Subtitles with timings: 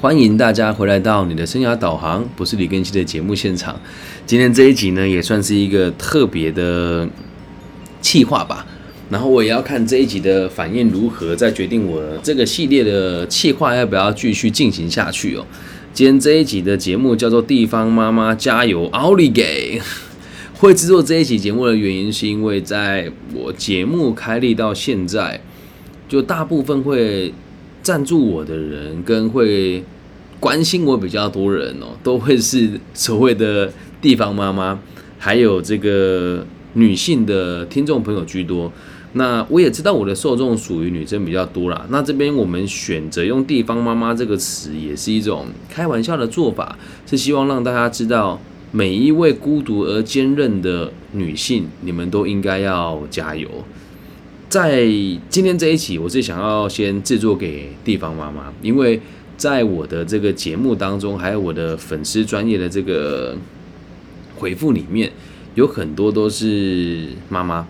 [0.00, 3.78] 欢迎大家回来到你的生涯导航，不是李根熙的节目现场。
[4.24, 7.06] 今天这一集呢，也算是一个特别的
[8.00, 8.66] 企划吧。
[9.10, 15.44] 然后我也要看这一集的反应如何，再决定我这个系列的企划要不要继续进行下去哦。
[15.92, 19.78] 今天这一集的节目叫做《地方妈妈加油奥利给》。
[20.54, 25.42] 会制作这一期节目的原因，是因为在我节目开立到现在，
[26.08, 27.34] 就大部分会。
[27.82, 29.82] 赞助我的人跟会
[30.38, 34.78] 关心我比较多人哦， 都会是所谓的地方妈妈，
[35.18, 38.72] 还有这个女性的听众朋友居多。
[39.14, 41.84] 那我也知道我的受众属于女生比较多啦。
[41.90, 53.48] 那这边我们选择用“地方妈妈”这个词，也是一种开玩笑的做法，是希望让大家知道，每一位孤独而坚韧的女性，你们都应该要加油。
[54.50, 54.84] 在
[55.28, 59.00] 今天这一期，我是想要先制作给地方妈妈，因为
[59.36, 63.36] 在我的这个节目当中，还有我的粉丝专业的这个
[64.34, 65.08] 回复里面，
[65.54, 67.64] 有很多都是妈妈。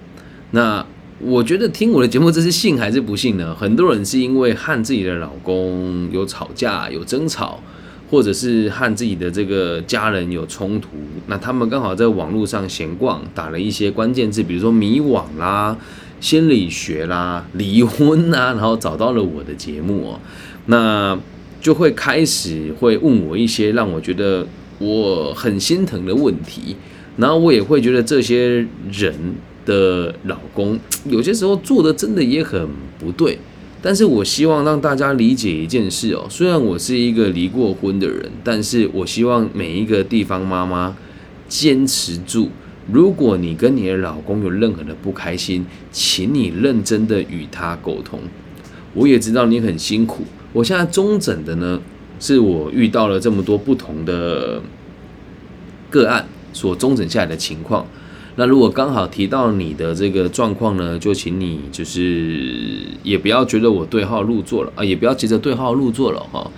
[0.52, 0.82] 那
[1.18, 3.55] 我觉得听我的节目，这是幸还是不幸呢？
[3.55, 7.62] 很多人是因为和自己的老公有吵架、有争吵，
[8.10, 10.88] 或者是和自己的这个家人有冲突，
[11.27, 15.77] 那他们刚好在网络上闲逛，打了一些关键字，比如说迷惘啦。
[16.20, 20.20] 心理学啦，离婚啊，然后找到了我的节目哦，
[20.66, 21.18] 那
[21.60, 24.46] 就会开始会问我一些让我觉得
[24.78, 26.77] 我很心疼的问题，
[27.16, 29.14] 然后我也会觉得这些人
[29.64, 32.68] 的老公有些时候做的真的也很
[32.98, 33.38] 不对，
[33.80, 40.94] 但是我希望让大家理解一件事哦，虽然我是一个离过婚的人，但是我希望每一个地方妈妈
[41.48, 42.50] 坚持住。
[42.92, 48.20] 如果你跟你的老公有任何的不开心，请你认真的与他沟通。
[48.95, 50.25] 我也知道你很辛苦。
[50.53, 51.81] 我现在中诊的呢，
[52.19, 54.61] 是我遇到了这么多不同的
[55.89, 57.86] 个案所中诊下来的情况。
[58.36, 66.51] 那如果刚好提到你的这个状况呢，就请你就是也不要觉得我对号入座了啊，也不要急着对号入座了哈。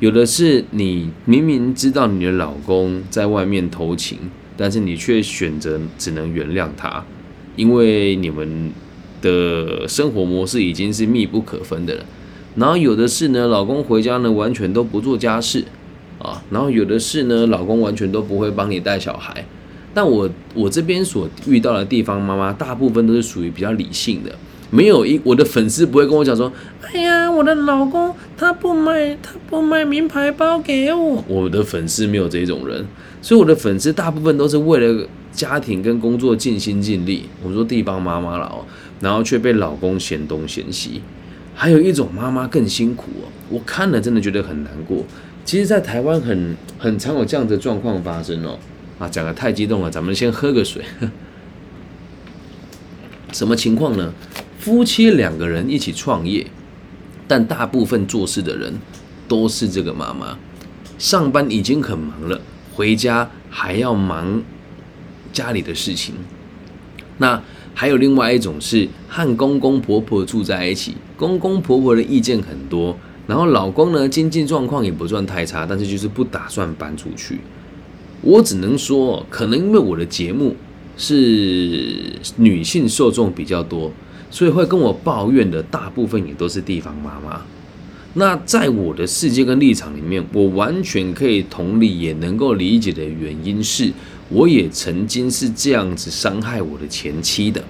[0.00, 4.18] 有的是你明明知道你的老公在外面偷情。
[4.58, 7.02] 但是你却选择只能原谅他，
[7.56, 8.72] 因为你们
[9.22, 12.04] 的生活模式已经是密不可分的了。
[12.56, 15.64] 然后有的是呢，老公回家呢完全都不做家事
[16.18, 19.44] 啊，然后有的是呢，老公完全都不会帮你带小孩。
[19.94, 24.34] 但我我这边所遇到的地方妈妈，大部分都是属于比较理性的，
[24.70, 26.52] 没有一我的粉丝不会跟我讲说，
[26.82, 32.86] 哎呀，我的老公他不买他不买名牌包给我，我的粉丝没有这种人。
[33.20, 37.28] 所以我的粉丝大部分都是为了家庭跟工作尽心尽力。
[37.42, 38.64] 我说地方妈妈了哦，
[39.00, 41.02] 然后却被老公嫌东嫌西。
[41.54, 45.04] 还有一种妈妈更辛苦哦，我看了真的觉得很难过。
[45.44, 48.58] 其实，在台湾很很常有这样的状况发生哦。
[48.98, 50.84] 啊，讲的太激动了，咱们先喝个水。
[53.32, 54.12] 什么情况呢？
[54.68, 56.46] 夫妻两个人一起创业，
[57.26, 58.74] 但大部分做事的人
[59.26, 60.36] 都是这个妈妈，
[60.98, 62.38] 上班已经很忙了。
[62.74, 64.42] 回家还要忙
[65.32, 66.14] 家里的事情，
[67.16, 67.42] 那
[67.72, 72.94] 还有另外一种是和公公婆婆住在一起，公公婆婆的意见很多，
[73.26, 77.38] 然后老公呢经济状况也不算太差，但是就是不打算搬出去。
[78.20, 80.54] 我只能说，可能因为我的节目
[80.98, 83.90] 是女性受众比较多，
[84.30, 87.42] 所以会跟我抱怨的大部分也都是地方妈妈。
[88.14, 93.92] 那在我的世界跟立场里面，我完全可以同理，也能够理解的原因是，
[94.30, 97.62] 我也曾经是这样子伤害我的前妻的。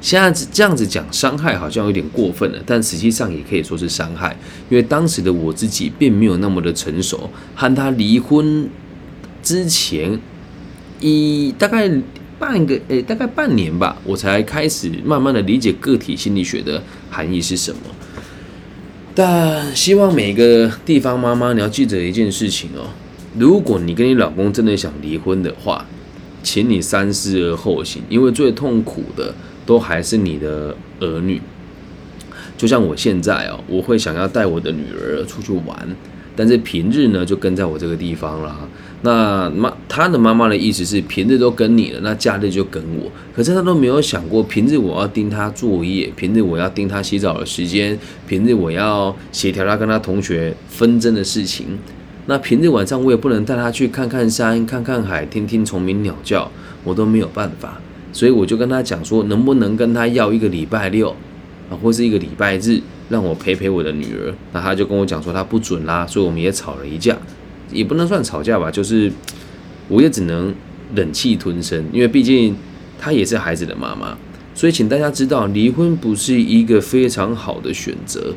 [0.00, 4.36] 现在这样子讲伤害好像有点过分了，但实际上也可以说是伤害，
[4.70, 7.28] 因为当时的我自己并没有那么的成熟。
[7.54, 8.68] 和他离婚
[9.42, 10.18] 之前，
[11.00, 11.90] 一大概
[12.38, 17.78] 半个诶，大概半年吧，我才开始慢慢的理解个体心理学的含义是什么。
[19.14, 22.90] 但希望每个地方妈妈，你要记得一件事情哦。
[23.38, 25.86] 如果你跟你老公真的想离婚的话，
[26.42, 29.34] 请你三思而后行，因为最痛苦的
[29.64, 31.40] 都还是你的儿女。
[32.58, 35.96] 就像我现在哦，我会想要带我的女儿出去玩，
[36.36, 38.56] 但是平日呢就跟在我这个地方了。
[39.02, 43.10] 那妈，他的妈妈的意思是平日都跟你了，那假日就跟我。
[43.34, 51.66] 可是他都没有想过，平日我要盯他作业，平日我要盯他洗澡的时间，平日我要协调他跟他同学纷争的事情。
[52.26, 56.50] 那平日晚上我也不能带他去看看山、看看海、听听虫鸣鸟叫，
[56.82, 57.80] 我都没有办法。
[58.12, 61.14] 所以我就跟他讲说，能不能跟他要一个礼拜六，
[61.70, 67.16] 啊，或是一个礼拜日让我陪陪我的女儿，那他就跟我讲说他不准啦，所以我们也吵了一架，
[67.70, 69.10] 也不能算吵架吧，就是
[69.88, 70.54] 我也只能
[70.94, 72.56] 忍气吞声，因为毕竟
[72.98, 74.16] 她也是孩子的妈妈，
[74.54, 78.34] 所以请大家知道，离婚不是一个非常好的选择。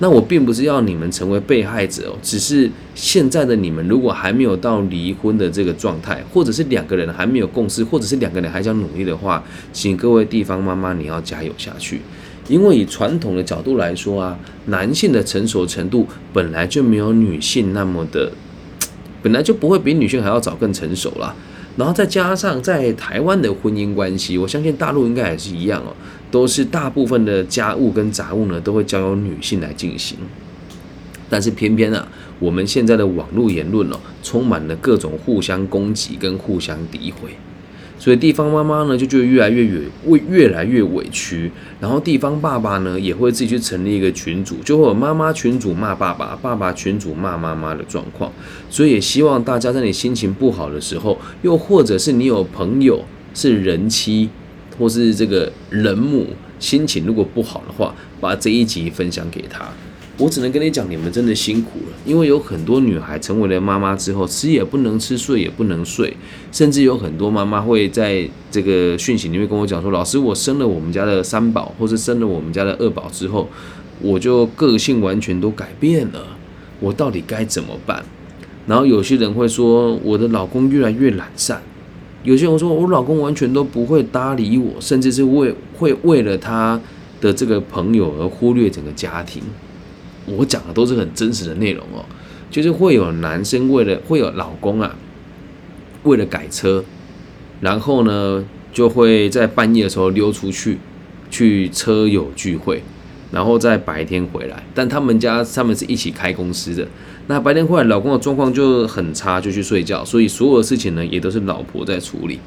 [0.00, 9.42] 那我并不是要你们成为被害者哦，只是现在的你们如果还没有到离婚的这个状态，或者是两个人还没有共识，或者是两个人还想努力的话，
[9.72, 12.00] 请各位地方妈妈你要加油下去，
[12.48, 18.30] 因为以传统的角度来说啊，男性的成熟程度本来就没有女性那么的，
[19.22, 21.34] 本来就不会比女性还要早更成熟啦。
[21.76, 25.92] 然后再加上在台湾的婚姻关系，我相信大陆应该也是一样哦。
[26.30, 30.16] 都是大部分的家务跟杂物呢，都会交由女性来进行。
[31.28, 32.06] 但是偏偏啊，
[32.38, 37.36] 我们现在的网络言论哦，充满了各种互相攻击跟互相诋毁，
[38.04, 48.30] 所以地方妈妈呢就觉得越来越委越来越委屈，然后地方爸爸呢也会自己去成立一个群组，就会有妈妈群主骂爸爸，爸爸群主骂妈妈的状况。
[48.68, 53.02] 所以也希望大家在你心情不好的时候，又或者是你有朋友
[53.32, 54.28] 是人妻。
[54.76, 56.26] 或是这个人母
[56.58, 59.64] 心情如果不好的话，把这一集分享给他。
[60.16, 66.16] 我只能跟你讲，你们真的辛苦了，因为有很多女孩成为了妈妈之后，吃也不能吃，睡也不能睡，
[66.52, 73.48] 甚至有很多妈妈会在这个讯息里面跟我讲说：“老师，我生了我们家的三宝，或是生了我们家的二宝之后，
[74.00, 76.24] 我就个性完全都改变了，
[76.78, 78.04] 我到底该怎么办？”
[78.68, 81.60] 然后有些人会说：“我的老公越来越懒散。”
[82.22, 86.80] 有些人说，我老公完全都不会搭理我，甚至是为会为了他
[87.20, 89.42] 的这个朋友而忽略整个家庭。
[90.26, 92.04] 我讲的都是很真实的内容哦，
[92.50, 94.94] 就是会有男生为了会有老公啊，
[96.04, 96.84] 为了改车，
[97.60, 100.78] 然后呢就会在半夜的时候溜出去
[101.30, 102.82] 去车友聚会。
[103.32, 106.86] 然后在白天回来，但他们家他们是一起开公司的。
[107.26, 112.38] 那白天回来，老公的状况就很差，就去睡觉，所以所有的事情呢，也都是老婆在处理。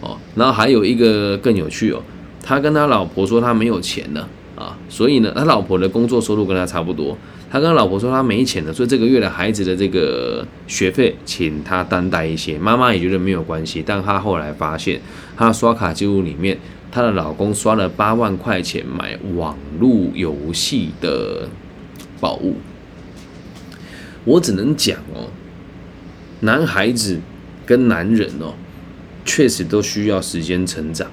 [0.00, 2.02] 哦，然后还有一个更有趣哦，
[2.42, 4.28] 他跟他老婆说他没有钱了
[4.62, 7.16] 啊，所以呢，他老婆的工作收入跟他差不多。
[7.50, 12.58] 他跟老婆说他没钱了，所以这个月的孩子的这个学费，请他担待一些。
[12.58, 15.00] 妈妈也觉得没有关系，但他后来发现，
[15.36, 16.58] 他刷卡记录里面。
[16.94, 21.48] 她的老公刷了八万块钱买网络游戏的
[22.20, 22.56] 宝物，
[24.26, 25.32] 我只能讲哦，
[26.40, 27.18] 男孩子
[27.64, 28.52] 跟男人哦，
[29.24, 31.10] 确实都需要时间成长。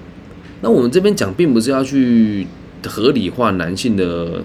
[0.59, 2.45] 那我们这边讲，并不是要去
[2.87, 4.43] 合理化男性的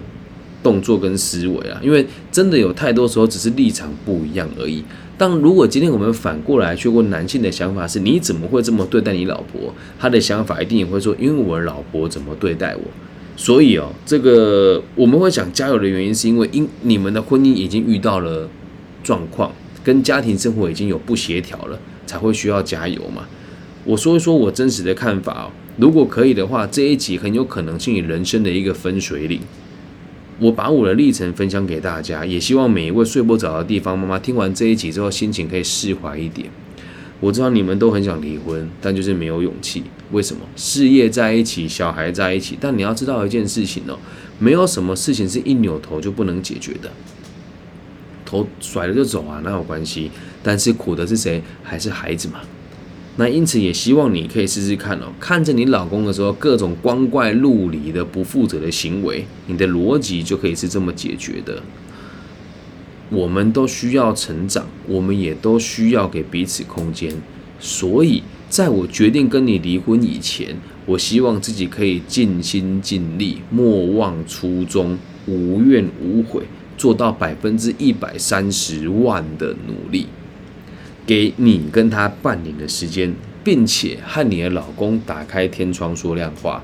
[0.63, 4.83] 动作跟思维啊，因为真的有太多时候只是立场不一样而已。
[5.17, 9.73] 但如果今天我们反过来去问男性的想法是，你怎么会这么对待你老婆？
[9.97, 12.81] 他的想法一定也会说，因为我老婆怎么对待我，
[13.37, 18.49] 所以哦，这个我们会想加油的原因，是因为因你们的婚姻已经遇到了
[19.03, 19.53] 状况，
[19.83, 23.25] 跟家庭生活已经有不协调了，才会需要加油嘛。
[23.85, 29.39] 我说一说我真实的看法哦，如果可以的话，这一集很有可能是你人生的一个分水岭。
[30.39, 36.49] 我把我的历程分享给大家，也希望每一位睡不着的地方妈妈听完这一集之后，心情可以释怀一点。
[37.19, 39.83] 我知道你们都很想离婚，但就是没有勇气。
[40.11, 40.41] 为什么？
[40.55, 43.97] 事业在一起，小孩在一起，但你要知道一件事情哦，
[44.39, 46.91] 没有什么事情是一扭头就不能解决的。
[48.25, 50.09] 头甩了就走啊，那有关系？
[50.43, 51.41] 但是苦的是谁？
[51.63, 52.41] 还是孩子嘛。
[53.17, 61.63] 那因此也希望你可以试试看哦，看着你老公的时候各种光怪陆离的不负责的行为，你的逻辑就可以是这么解决的。
[63.09, 67.13] 我们都需要成长，我们也都需要给彼此空间。
[67.59, 76.43] 所以，在我决定跟你离婚以前，我希望自己可以尽心尽力，莫忘初衷，无怨无悔，
[76.77, 80.07] 做到百分之一百三十万的努力。
[81.05, 86.63] 给你跟他半年的时间，并且和你的老公打开天窗说亮话，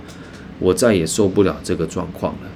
[0.60, 2.50] 我再也受不了这个状况了。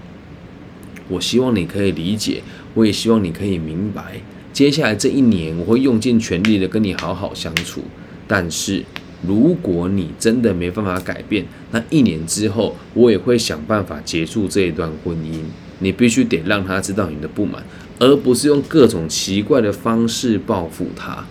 [1.07, 2.41] 我希望你可以理解，
[2.73, 4.19] 我也希望你可以明白，
[4.51, 7.83] 接下来这一年我会用尽全力的跟你好好相处。
[8.27, 8.83] 但是
[9.27, 15.41] 如果你真的没办法改变，那一年之后我也会想办法结束这一段婚姻。
[15.79, 17.63] 你必须得让他知道你的不满，
[17.99, 21.25] 而不是用各种奇怪的方式报复他。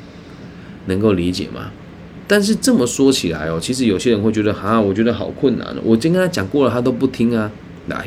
[0.86, 1.70] 能够理解吗？
[2.26, 5.76] 但是这么说起来哦，其实有些人会觉得哈，我觉得好困难。
[5.82, 7.52] 我今天跟他讲过了，他都不听啊。
[7.88, 8.06] 来，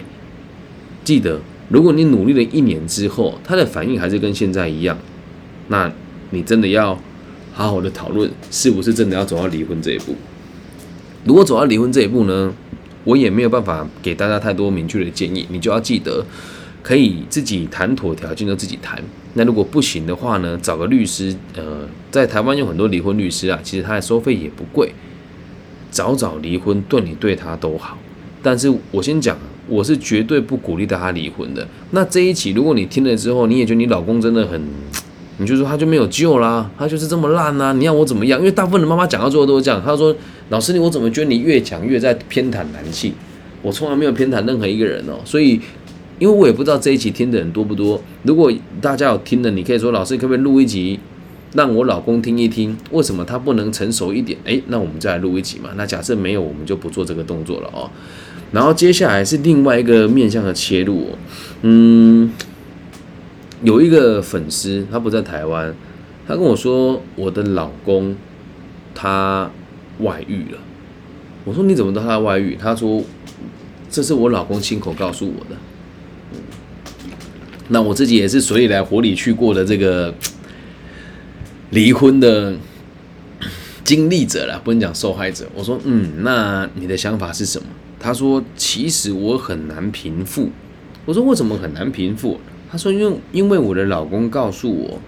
[1.03, 4.97] 记得，如果你努力了一年之后，他的反应还是跟现在一样，
[5.67, 5.91] 那
[6.31, 6.99] 你真的要
[7.53, 10.15] 好好的讨论，是不是真的要走到离婚这一步？
[11.23, 12.51] 如果走到离婚这一步呢，
[13.03, 16.25] 我也没有办法给大家太多明确的建议，你就要记得
[16.87, 18.97] 可以自己谈妥条件就自己谈。
[19.33, 24.93] 那如果不行的话呢，找个律师，呃，在台湾有很多离婚律师啊，其实他的收费也不贵，
[25.91, 27.97] 早早离婚对你对他都好。
[28.41, 31.67] 但是我先讲，我是绝对不鼓励大家离婚的。
[31.91, 34.61] 那这一期如果你听了之后，你也觉得你老公真的很。
[35.39, 37.71] 你就说他就没有救啦，他就是这么烂呐！
[37.73, 38.39] 你要我怎么样？
[38.39, 39.79] 因为大部分的妈妈讲到最后都是这样。
[39.85, 40.15] 他说
[40.49, 43.13] ：“老师，你我怎么觉得你越讲越在偏袒男性？
[43.61, 45.19] 我从来没有偏袒任何一个人哦。
[45.23, 45.61] 所以，
[46.19, 48.01] 因为我也不知道这一集听的人多不多。
[48.23, 50.99] 如果大家有听的，你可以说老师可不可以录一集，
[51.53, 54.37] 让我老公听一听，为什么他不能成熟一点？
[54.45, 55.69] 诶，那我们再来录一集嘛。
[55.75, 57.89] 那假设没有，我们就不做这个动作了哦。
[58.51, 61.09] 然后接下来是另外一个面向的切入，
[61.61, 62.31] 嗯。
[63.63, 65.73] 有一个粉丝，他不在台湾，
[66.27, 68.15] 他跟我说我的老公
[68.93, 69.49] 他
[70.01, 70.59] 外遇了。
[71.43, 72.55] 我说你怎么知道他外遇？
[72.55, 73.03] 他说
[73.89, 75.59] 这是我老公亲口告诉我的。
[77.69, 80.13] 那我自己也是水里来火里去过的这个
[81.71, 82.55] 离婚的
[83.83, 85.47] 经历者了，不能讲受害者。
[85.53, 87.67] 我说嗯，那你的想法是什么？
[87.99, 90.49] 他说其实我很难平复。
[91.05, 92.39] 我说为什么很难平复？
[92.69, 94.99] 他说：“因为因为我的老公告诉我，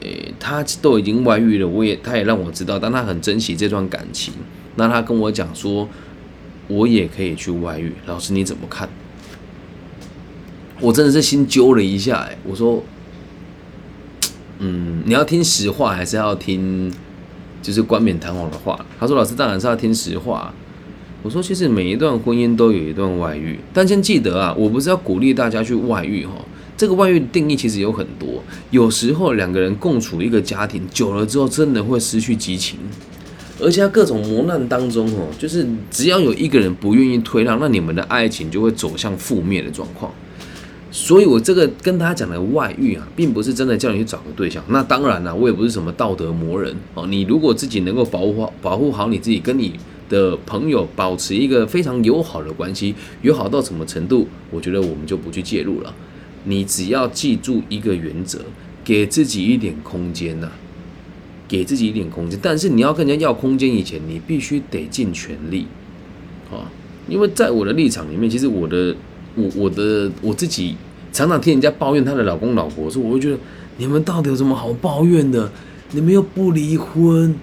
[0.00, 4.32] 诶，他都已经外遇了，我也他也让我知道，但他很珍惜这段感情。
[4.76, 5.86] 那他跟我讲说，
[6.68, 7.92] 我也可以去外遇。
[8.06, 8.88] 老师你怎么看？
[10.80, 12.82] 我真的是心揪了一下，哎，我说，
[14.60, 16.92] 嗯，你要听实话还是要听
[17.62, 18.84] 就是冠冕堂皇的话？
[18.98, 20.52] 他说：老师当然是要听实话。
[21.22, 26.32] 我说，其实每一段婚姻都有一段外遇，但先记得啊，我不是要鼓励大家去外遇哈。”
[26.76, 32.78] 这个外遇的定义其实有很多，有时候两个人共处一个家庭久了之后，真的会失去激情，
[33.58, 40.12] 而且在各种磨难当中哦，就是只要有一个人不愿意退让，那你们的爱情就会走向负面的状况。
[40.96, 44.64] 所以我这个跟大家讲的外遇啊，并不是真的叫你去找个对象。
[44.68, 47.06] 那当然了，我也不是什么道德魔人哦。
[47.06, 49.74] 你如果自己能够保护好保护好你自己，跟你
[50.08, 55.94] 的朋友保持一个非常友好的关系，友好到什么程度，我觉得我们就不去介入了。
[56.44, 58.40] 你只要记住一个原则，
[58.82, 60.48] 给自己一点空间呐，
[61.46, 62.40] 给自己一点空间。
[62.42, 65.66] 但是你要跟人家要空间以前，你必须得尽全力，
[66.50, 66.72] 啊，
[67.06, 68.96] 因为在我的立场里面，其实我的
[69.34, 70.74] 我我的我自己
[71.16, 73.38] 常常听人家抱怨她的老公老婆，说我会觉得
[73.78, 75.50] 你们到底有什么好抱怨的？
[75.92, 77.34] 你们又不离婚。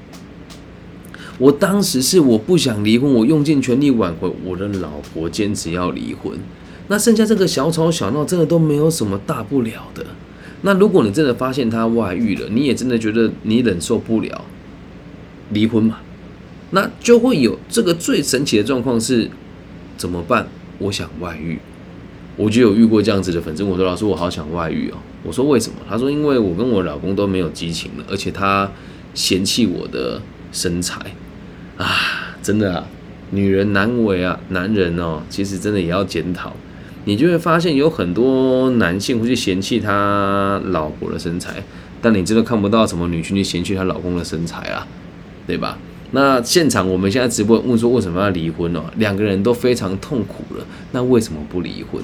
[1.39, 6.37] 我当时是我不想离婚，我用尽全力挽回我的老婆，坚持要离婚。
[6.87, 10.05] 那剩下这个小吵小闹，真的都没有什么大不了的。
[10.61, 14.45] 那如果你真的发现他外遇了，你也真的觉得你忍受不了，
[15.49, 15.97] 离婚嘛？
[16.69, 19.31] 那就会有这个最神奇的状况是
[19.97, 20.47] 怎么办？
[20.77, 21.57] 我想外遇，
[22.35, 24.97] 我就有遇过这样子的粉丝，我说老师，我好想外遇哦。
[25.23, 25.77] 我说为什么？
[25.87, 28.69] 他说因为我跟我老公都没有激情了，而且他
[29.13, 30.21] 嫌弃我的
[30.51, 30.99] 身材
[31.77, 32.87] 啊，真的啊，
[33.31, 36.53] 女人难为啊，男人哦，其实真的也要检讨。
[37.05, 41.63] 你就会发现有很多男性会去嫌弃他老婆的身材，
[42.01, 44.87] 但你真的看不到什么女性去嫌弃她老公的身材啊，
[45.45, 45.77] 对吧？
[46.11, 48.83] 那现场我们现在直播问说为什么要离婚哦？
[48.97, 52.01] 两个人都非常痛苦了，那为什么不离婚？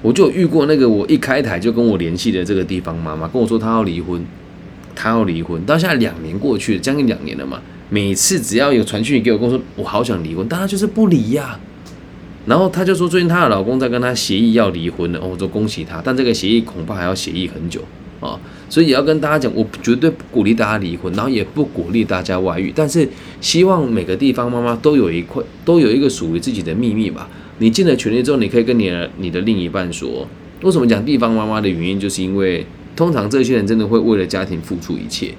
[0.00, 4.24] 我就遇过那个我一开台就跟我联系的这个地方妈妈跟我说她要离婚，
[4.94, 7.60] 她要离婚，到现在两年过去了，将近两年了嘛。
[7.90, 11.58] 每次只要有传讯给我，跟我说我好想离婚，但她就是不离呀。
[12.46, 17.82] 然后她就说，最近她的老公在跟她协议要离婚了，我说恭喜她，但这个协议恐怕还要协议很久
[18.20, 18.38] 啊，
[18.68, 23.08] 所以也要跟大家讲，我绝对不鼓励大家离婚，然后也不鼓励大家外遇，但是
[23.40, 27.28] 希望每个地方妈妈都有一块，都有一个属于自己的秘密吧。
[27.58, 30.26] 你尽了全力之后，你可以跟你的你的另一半说，
[30.62, 35.34] 为什么讲地方妈妈的原因，就是因为通常这些人真的会为了家庭付出一切。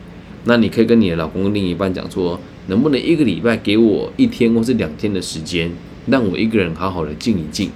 [0.46, 5.72] 那你可以跟你的老公另一半讲说，能不能一个礼拜给我一天或是两天的时间？
[6.08, 7.70] 让我一个人好好的静一静，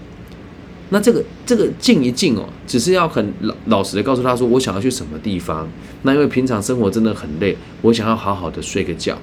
[0.89, 5.69] 那这个这个静一静哦，只是要很老老实的告诉他说，我想要去什么地方。
[6.01, 9.19] 那因为平常生活真的很累，我想要好好的睡个觉，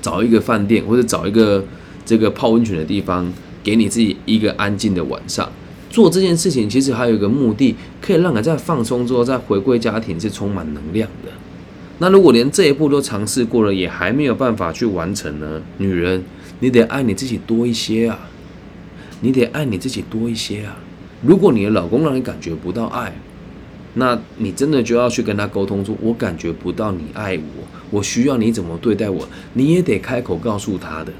[0.00, 1.64] 找一个饭店或者找一个
[2.04, 5.50] 这个泡温泉的地方，给你自己一个安静的晚上。
[5.90, 11.30] 做这件事情其实还有一个目的，可以让你在放松之后再回归家庭是充满能量的。
[11.98, 15.62] 那如果连这一步都尝试过了，也还没有办法去完成呢？
[15.78, 16.22] 女人。
[16.60, 18.16] 你得爱你自己多一些啊！
[19.20, 20.78] 你得爱你自己多一些啊！
[21.20, 23.12] 如果你的老公让你感觉不到爱，
[23.94, 31.12] 那你真的就要去跟他沟通说：“我感觉不到你爱我，我需要你怎么对待我。”你也得开口告诉他的。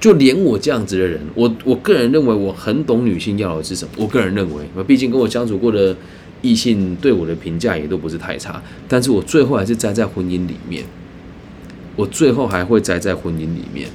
[0.00, 3.90] 就连我这样子的人，我我个人认为我很懂女性要的是什么。
[3.96, 5.96] 我个人认为，我毕竟跟我相处过的
[6.40, 10.84] 异性对我的评价也都不是太差，但是我最后还是栽在婚姻里面。
[11.96, 13.88] 我最后还会栽在婚姻里面，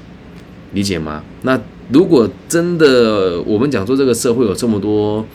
[0.74, 1.24] 理解吗？
[1.44, 1.58] 那
[1.90, 5.26] 如果真的我们讲说这个社会有这么多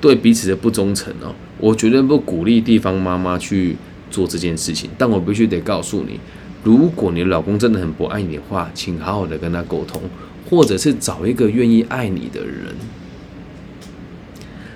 [0.00, 3.76] 对彼此的不忠诚哦，我绝对不鼓励地方妈妈去
[4.10, 4.88] 做这件事情。
[4.96, 6.18] 但我必须得告诉你，
[6.64, 10.02] 如果你的老公真的很不爱你的话，请好好的跟他沟通，
[10.50, 12.74] 或者是找一个愿意爱你的人。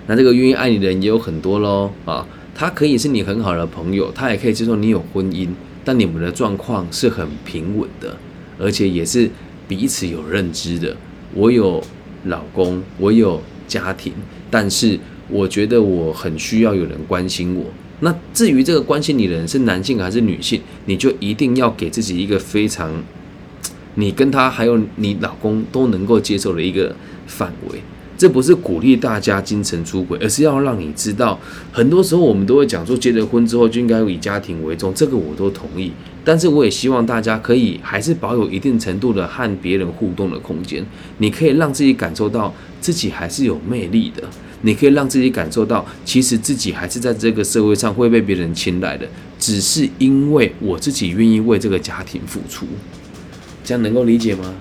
[0.07, 5.49] 那这个愿意爱你的人也有很多喽啊，他可以是你很好的朋友，他也可以接受你有婚姻。
[5.85, 8.14] 但你们的状况是很平稳的，
[8.59, 9.30] 而且也是
[9.66, 10.95] 彼此有认知的。
[11.33, 11.83] 我有
[12.25, 14.12] 老公，我有家庭，
[14.50, 14.99] 但是
[15.30, 17.64] 我觉得我很需要有人关心我。
[18.00, 22.90] 那至于这个关心你的人是男性还是女性，你就一定要给自己一个非常，
[23.95, 26.95] 你跟他还有你老公都能够接受的一个
[27.26, 27.81] 范围。
[28.17, 31.38] 这不是鼓励大家精神出轨，而是要让你知道，
[31.71, 35.93] 很多时候我们都会讲说，结了婚之后就应该以家庭为重，这个我都同意。
[36.25, 40.85] 但是我也希望大家可以还是保有一定程度的和别人互动的空间。
[41.19, 44.25] 你可以让自己感受到自己还是有魅力的，
[44.62, 49.07] 你可以让自己感受到，其实自己还是在这个社会上会被别人青睐的，
[49.38, 52.67] 只是因为我自己愿意为这个家庭付出。
[53.65, 54.55] 这样能够理解吗？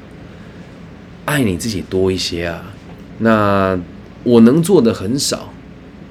[1.26, 2.74] 爱你自己多一些啊。
[3.20, 3.80] 那
[4.24, 5.52] 我能做的很少，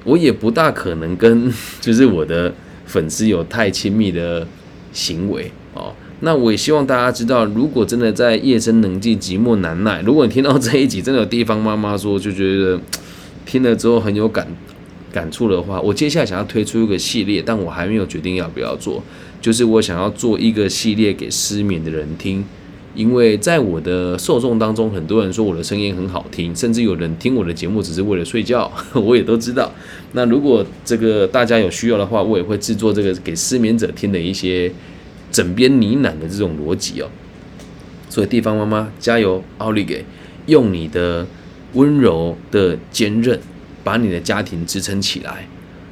[0.03, 2.53] 我也不大可能跟 就是我的
[2.85, 4.45] 粉丝有太亲密的
[4.91, 5.93] 行为哦。
[6.21, 12.79] 那我也希望大家知道，如果真的在夜深人静、寂寞难耐，如果你听到这一集真的有地方妈妈说就觉得
[13.47, 14.45] 听了之后很有感
[15.11, 19.01] 感触的话，我接下来想要推出一个系列，但我还没有决定要不要做，
[19.41, 22.45] 就是我想要做一个系列给失眠的人听。
[22.93, 29.71] 因为在我的受众当中，很多人说我的声音很好听，甚至有人听我的节目只是为了睡觉， 我也都知道。
[30.13, 34.71] 那如果这个大家有需要的话，我也会制作这个给失眠者听的一些
[35.31, 37.07] 枕边呢喃的这种逻辑哦。
[38.09, 40.03] 所以地方妈妈加油，奥利给，
[40.47, 41.27] 用你的
[41.77, 43.39] 温柔的坚韧，
[43.83, 45.47] 把你的家庭支撑起来。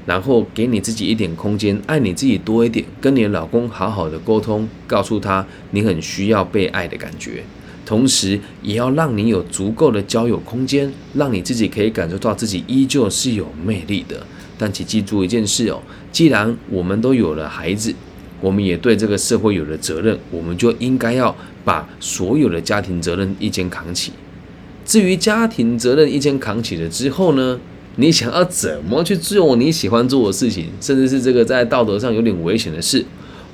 [0.08, 7.43] 然后给你自己一点空间，爱你自己多一点，跟你的老公好好的沟通，告诉他你很需要被爱的感觉，
[7.86, 14.26] 同时也要让你有足够的交友空间，让你自己可以感受到自己依旧是有魅力的。
[14.58, 17.93] 但请记住一件事哦，既然我们都有了孩子，
[18.41, 24.12] 我们也对这个社会有了责任，我们就应该要把所有的家庭责任一肩扛起。
[24.86, 27.60] 至于家庭责任一肩扛起了之后呢？
[27.98, 33.06] 你想要怎么去做你喜欢做的事情，甚至是这个在道德上有点危险的事，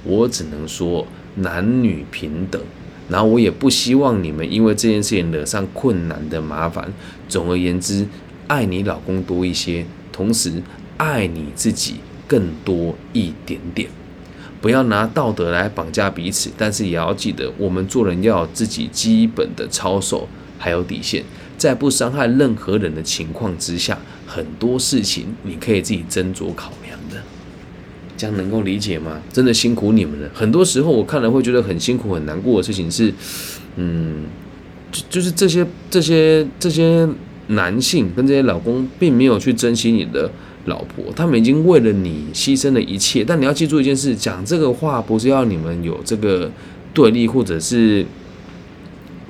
[0.04, 2.60] 我只能说男女平等。
[3.08, 6.91] 然后我也不希望你们因为这件事情惹上困难的麻烦。
[7.30, 8.08] 总而言之，
[8.48, 10.52] 爱你老公多一些，同时
[10.98, 13.88] 爱你自己更多一点点。
[14.60, 20.28] 不要拿道德来绑架彼此，但是也要记得，我们做人要有自己基本的操守
[20.62, 21.24] 还有底线。
[21.58, 27.21] 在不伤害任何人的情况之下，很多事情你可以自己斟酌考量的，
[28.17, 29.21] 这样能够理解吗？
[29.32, 30.30] 真的辛苦你们了。
[30.34, 33.13] 很多时候我看了会觉得很辛苦、很难过的事情是，
[33.76, 34.24] 嗯，
[34.91, 37.08] 就就是这些、这些、这些
[37.47, 40.32] 男性跟这些老公，并没有去珍惜你的
[40.65, 43.24] 老婆，他们已经为了你牺牲了一切。
[43.24, 46.50] 但你要记住一件事：讲这个话不是要你们有这个
[46.91, 48.04] 对立，或者是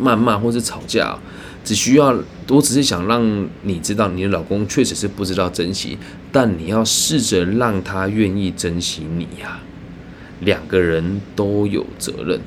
[0.02, 1.18] 谩骂，或是吵架。
[1.64, 2.08] 只需要，
[2.50, 5.96] 我只是想让你知道，你的老公确实是不知道珍惜，
[6.32, 9.60] 但你要试着让他愿意珍惜你呀。
[10.40, 12.40] 两个人都有责任，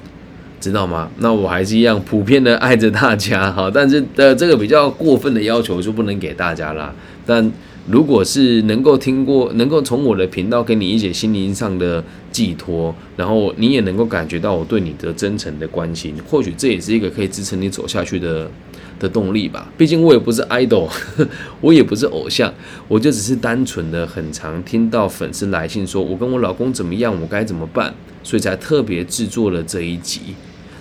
[0.61, 1.09] 知道吗？
[1.19, 6.93] 那我还是一样普遍的爱着大家哈，但是呃，这个比较过分的要求就不能给大家啦。
[7.25, 7.53] 但
[7.89, 18.51] 如果是能够听过，能够从我的频道给你一些心灵上的寄托，然后你也能够感觉到我对你的真诚的关心，或许这也是一个可以支撑你走下去的。
[18.97, 20.89] 的动力吧，毕竟我也不是 idol，
[21.61, 22.55] 我也不是偶像，
[22.87, 27.93] 我就只是单纯的很常听到粉丝来信说，我跟我老公怎么样，我该怎么办，
[28.23, 30.21] 所以才特别制作了这一集。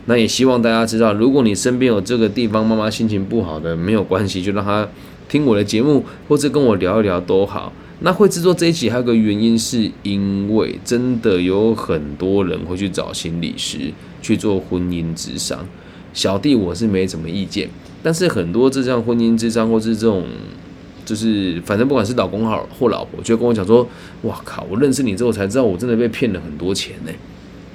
[0.05, 4.87] 那也希望大家知道，如果你身边有这个地方妈妈心情不好的，没有关系，就让他
[5.33, 7.73] 听我的节目，或者跟我聊一聊都好。
[8.01, 13.91] 那会制作这一集还有个原因，是因为真的有很多人会去找心理师
[14.21, 15.67] 去做婚姻智商，
[16.13, 17.67] 小弟我是没什么意见。
[18.03, 20.23] 但是很多这样婚姻之章，或是这种，
[21.03, 23.87] 就是反正不管是老公好或老婆，就跟我讲说
[24.21, 24.63] ：“哇靠！
[24.69, 27.11] 我认识你之后才知道，我真的被骗了很多钱呢。”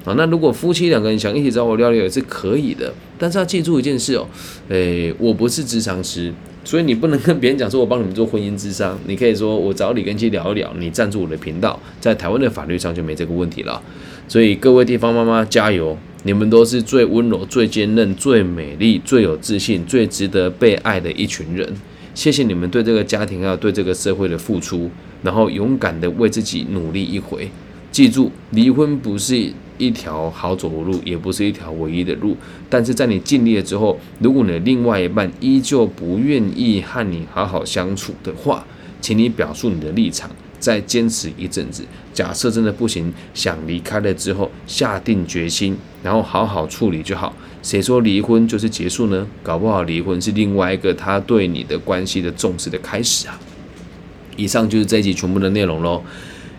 [0.09, 4.25] 啊，那如果夫妻两个人想一起找我聊聊也是可以的，但是要记住一件事哦，
[4.69, 6.33] 诶，我不是智商师，
[6.69, 13.81] 所以你不能跟别人讲说我帮你们做婚姻智商，你可以说我找李根基聊一聊，你赞助我的频道，在台湾的法律上就没这个问题了。
[14.27, 21.67] 所以各位地方妈妈加油，你们都是最温柔、最坚韧、最美丽、最有自信、最值得被爱的一群人。
[22.13, 24.91] 谢谢你们对这个家庭还有对这个社会的付出，
[25.23, 27.49] 然后勇敢的为自己努力一回。
[27.91, 32.37] 记住，离婚不是一条好走的路，也不是一条唯一的路。
[32.69, 38.63] 但是在你尽力了之后，如果你的另外一半依旧不愿意和你好好相处的话，
[39.01, 41.83] 请你表述你的立场，再坚持一阵子。
[42.13, 47.33] 假设真的不行，想离开了之后，下定决心，然后好好处理就好。
[47.63, 49.25] 谁说离婚就是结束呢？
[49.41, 53.39] 搞不好离婚是另外一个他对你的关系的重视的开始啊！
[54.35, 56.03] 以上就是这一集全部的内容喽，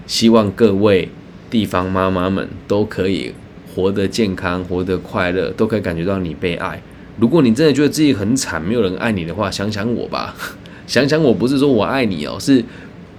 [0.07, 1.09] 希望各位。
[1.51, 3.33] 地方妈妈们都可以
[3.75, 6.81] 活得健康，活得快乐，都可以感觉到你被爱。
[7.19, 10.35] 如果你真的觉得自己很惨，没有人爱你的话，想想我吧，
[10.87, 12.65] 想想我不是说我爱你哦，是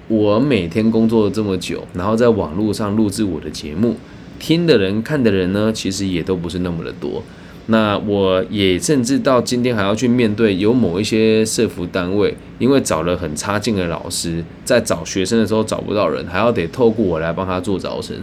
[0.08, 3.96] 我每天工作了这么久，然后在网络上录制我的节目，
[4.40, 7.22] 听的人、看的人呢，其实也都不是那么的多。
[7.68, 18.18] 那我也甚至到今天还要去面对有某一些社服单位，因为找了很差劲的老师，在找学生的时候找不到人，还要得透过我来帮他做招生。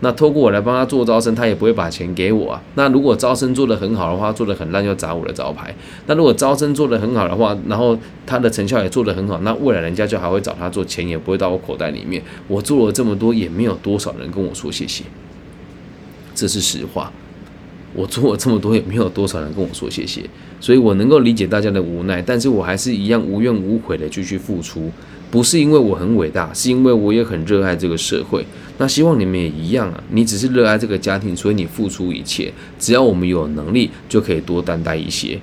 [0.00, 2.62] 那透过我来帮他做招生，他也不会把钱给我啊。
[2.74, 5.74] 那如果招生做得很好的话，做得很烂就砸我的招牌。
[6.06, 12.22] 那如果招生做得很好的话，然后他的成效也做得很好，那未来人家就还会找他做，钱也不会到我口袋里面。
[12.48, 15.04] 我做了这么多，也没有多少人跟我说谢谢，
[16.34, 17.10] 这是实话。
[17.94, 20.22] 我做了这么多，也没有多少人跟我说谢谢，
[20.60, 24.90] 所以我能够理解大家的无奈，但是我还是一样无怨无悔的继续付出，
[25.30, 28.44] 不是因为我很伟大，是因为我也很热爱这个社会。
[28.78, 32.52] 那希望你们也一样啊，你只是热爱这个家庭，所以你付出一切。
[32.78, 35.38] 只要我们有能力，就可以多担待一些。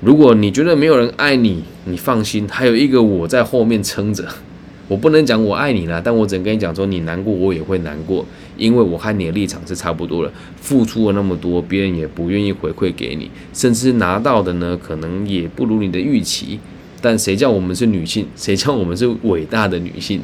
[0.00, 4.24] 如果你觉得没有人爱你，你放心，还有一个我在后面撑着。
[4.88, 8.24] 我不能讲我爱你了，但我只能跟你讲说，你难过我也会难过，
[8.56, 16.58] 因为我和你的立场是差不多的，付出了那么多，别人也不愿意回馈给你，甚至拿到的呢，可能也不如你的预期。
[17.00, 18.26] 但谁叫我们是女性？
[18.34, 20.20] 谁叫我们是伟大的女性？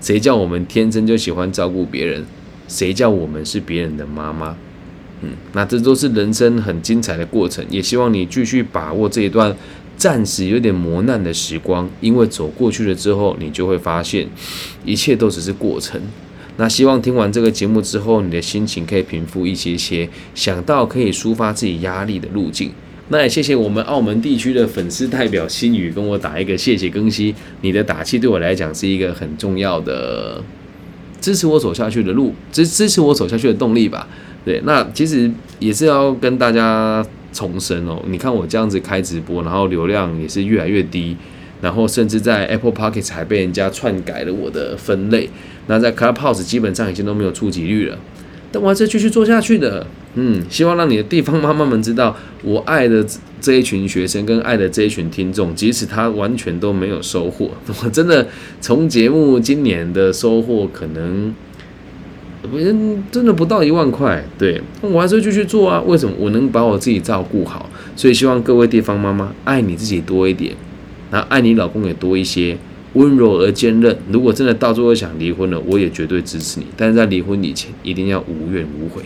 [0.00, 2.24] 谁叫我们天生就喜欢照顾别人？
[2.66, 4.56] 谁叫我们是别人的妈妈？
[5.22, 9.54] 嗯，那这都是人生很精彩的过程，也希望你继续把握这一段。
[9.96, 14.26] 暂时有点磨难的时光，因为走过去了之后，你就会发现，
[14.84, 16.00] 一切都只是过程。
[16.56, 22.70] 那希望听完这个节目之后，你的心情可以平复一些些，想到可以抒发自己压力的路径。
[23.08, 30.42] 那也谢谢我们澳门地区的粉丝代表心宇跟我打一个谢谢更新，你的打气对我来讲是一个很重要的
[31.20, 34.08] 支持我走下去的路，支支持我走下去的动力吧。
[34.44, 37.04] 对，那其实也是要跟大家。
[37.34, 38.00] 重申哦！
[38.06, 41.16] 你看我这样子开直播，然后流量也是越来越低，
[41.60, 45.28] 然后甚至在 Apple Pocket 还被人家篡改了我的分类。
[45.66, 47.98] 那在 Clubhouse 基本上已经都没有触及率了，
[48.52, 49.86] 但我还是继续做下去的。
[50.14, 53.04] 嗯，希望让你的地方妈妈们知道，我爱的
[53.40, 57.50] 这一群学生跟爱的这一群听众，即使他完全都没有收获，
[57.82, 58.28] 我真的
[58.60, 61.34] 从节目今年的收获可能。
[62.42, 62.58] 不，
[63.10, 65.80] 真的不到一万块，对，我还是继续做啊。
[65.86, 66.14] 为什么？
[66.18, 70.54] 我能把我自己照顾好，所以希望各位地方妈妈爱你自己多一点，
[71.14, 72.58] 然后爱你老公也多一些，
[72.94, 73.96] 温柔而坚韧。
[74.10, 76.66] 如果真的到最后想离婚了，我也绝对支持你。
[76.76, 79.00] 但是在离婚以前，一定要无怨无悔。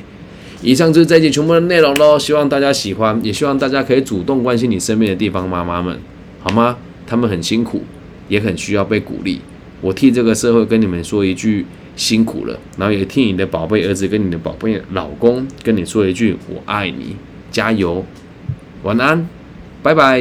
[0.63, 5.99] 以上就是这一集全部的内容喽，希望大家喜欢，也希望大家可以主动关心你身边的地方妈妈们，
[6.41, 6.79] 好吗？
[7.07, 7.83] 他们很辛苦，
[8.29, 9.43] 也很需要被鼓励。
[9.83, 11.67] 我替这个社会跟你们说一句。
[11.99, 17.17] 辛苦了，然后也替你的宝贝儿子跟你的宝贝老公跟你说一句“我爱你”，
[17.51, 18.07] 加油，
[18.85, 19.29] 晚安，
[19.83, 20.21] 拜拜。